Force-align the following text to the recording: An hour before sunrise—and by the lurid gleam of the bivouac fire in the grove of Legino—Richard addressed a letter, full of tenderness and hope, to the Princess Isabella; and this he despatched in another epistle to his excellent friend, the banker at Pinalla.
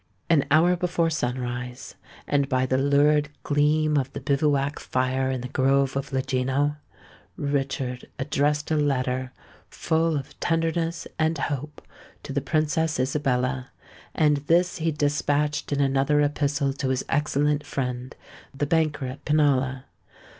An 0.31 0.47
hour 0.49 0.75
before 0.75 1.11
sunrise—and 1.11 2.49
by 2.49 2.65
the 2.65 2.79
lurid 2.79 3.29
gleam 3.43 3.97
of 3.97 4.11
the 4.13 4.19
bivouac 4.19 4.79
fire 4.79 5.29
in 5.29 5.41
the 5.41 5.47
grove 5.47 5.95
of 5.95 6.09
Legino—Richard 6.11 8.07
addressed 8.17 8.71
a 8.71 8.77
letter, 8.77 9.31
full 9.69 10.17
of 10.17 10.39
tenderness 10.39 11.05
and 11.19 11.37
hope, 11.37 11.83
to 12.23 12.33
the 12.33 12.41
Princess 12.41 12.99
Isabella; 12.99 13.69
and 14.15 14.37
this 14.37 14.77
he 14.77 14.91
despatched 14.91 15.71
in 15.71 15.79
another 15.79 16.19
epistle 16.23 16.73
to 16.73 16.89
his 16.89 17.05
excellent 17.07 17.63
friend, 17.63 18.15
the 18.55 18.65
banker 18.65 19.05
at 19.05 19.23
Pinalla. 19.23 19.83